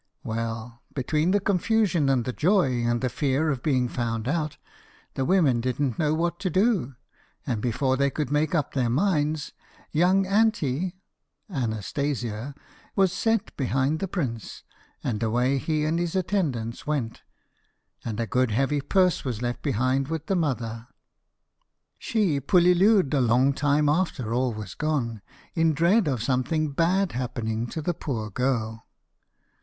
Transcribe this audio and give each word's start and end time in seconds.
Well, 0.23 0.81
between 0.95 1.29
the 1.29 1.39
confusion, 1.39 2.09
and 2.09 2.25
the 2.25 2.33
joy, 2.33 2.83
and 2.87 3.01
the 3.01 3.07
fear 3.09 3.51
of 3.51 3.61
being 3.61 3.87
found 3.87 4.27
out, 4.27 4.57
the 5.13 5.25
women 5.25 5.61
didn't 5.61 5.99
know 5.99 6.15
what 6.15 6.39
to 6.39 6.49
do; 6.49 6.95
and 7.45 7.61
before 7.61 7.95
they 7.97 8.09
could 8.09 8.31
make 8.31 8.55
up 8.55 8.73
their 8.73 8.89
minds, 8.89 9.51
young 9.91 10.25
Anty 10.25 10.95
(Anastasia) 11.51 12.55
was 12.95 13.13
set 13.13 13.55
behind 13.55 13.99
the 13.99 14.07
prince, 14.07 14.63
and 15.03 15.21
away 15.21 15.59
he 15.59 15.85
and 15.85 15.99
his 15.99 16.15
attendants 16.15 16.87
went, 16.87 17.21
and 18.03 18.19
a 18.19 18.25
good 18.25 18.49
heavy 18.49 18.81
purse 18.81 19.23
was 19.23 19.43
left 19.43 19.61
behind 19.61 20.07
with 20.07 20.25
the 20.25 20.35
mother. 20.35 20.87
She 21.99 22.39
pullillued 22.39 23.13
a 23.13 23.21
long 23.21 23.53
time 23.53 23.87
after 23.87 24.33
all 24.33 24.51
was 24.51 24.73
gone, 24.73 25.21
in 25.53 25.75
dread 25.75 26.07
of 26.07 26.23
something 26.23 26.71
bad 26.71 27.11
happening 27.11 27.67
to 27.67 27.83
the 27.83 27.93
poor 27.93 28.31
girl. 28.31 28.87